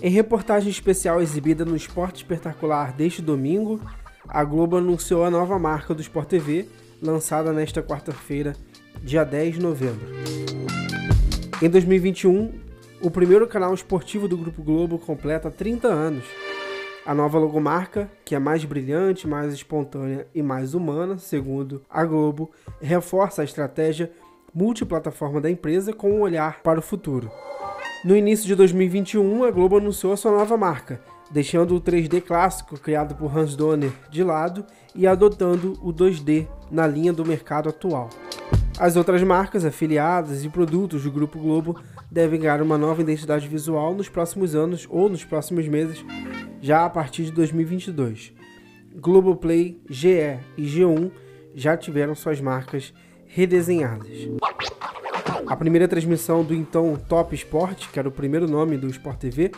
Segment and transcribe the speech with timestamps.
[0.00, 3.80] Em reportagem especial exibida no Esporte Espetacular deste domingo,
[4.28, 6.68] a Globo anunciou a nova marca do Sport TV,
[7.02, 8.54] lançada nesta quarta-feira,
[9.02, 10.06] dia 10 de novembro.
[11.60, 12.52] Em 2021,
[13.02, 16.24] o primeiro canal esportivo do Grupo Globo completa 30 anos.
[17.04, 22.52] A nova logomarca, que é mais brilhante, mais espontânea e mais humana, segundo a Globo,
[22.80, 24.12] reforça a estratégia
[24.54, 27.28] multiplataforma da empresa com um olhar para o futuro.
[28.04, 31.00] No início de 2021, a Globo anunciou sua nova marca,
[31.32, 34.64] deixando o 3D clássico criado por Hans Donner de lado
[34.94, 38.08] e adotando o 2D na linha do mercado atual.
[38.78, 43.92] As outras marcas afiliadas e produtos do Grupo Globo devem ganhar uma nova identidade visual
[43.92, 46.04] nos próximos anos ou nos próximos meses,
[46.60, 48.32] já a partir de 2022.
[48.94, 51.10] Globoplay, GE e G1
[51.52, 52.94] já tiveram suas marcas
[53.26, 54.28] redesenhadas.
[55.46, 59.50] A primeira transmissão do então Top Sport, que era o primeiro nome do Sport TV,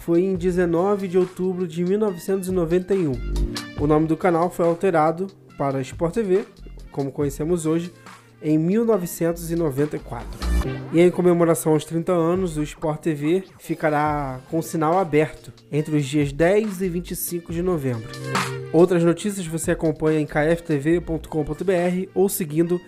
[0.00, 3.12] foi em 19 de outubro de 1991.
[3.80, 5.26] O nome do canal foi alterado
[5.56, 6.44] para Sport TV,
[6.90, 7.92] como conhecemos hoje,
[8.42, 10.26] em 1994.
[10.92, 16.04] E em comemoração aos 30 anos, o Sport TV ficará com sinal aberto entre os
[16.04, 18.10] dias 10 e 25 de novembro.
[18.72, 22.80] Outras notícias você acompanha em kftv.com.br ou seguindo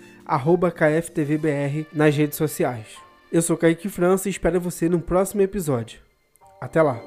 [0.71, 2.87] KFTVBR nas redes sociais.
[3.31, 6.01] Eu sou Kaique França e espero você no próximo episódio.
[6.61, 7.01] Até lá!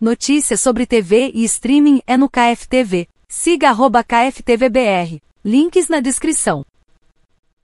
[0.00, 3.08] Notícias sobre TV e streaming é no KFTV.
[3.26, 5.22] Siga arroba KFTVBR.
[5.42, 6.62] Links na descrição.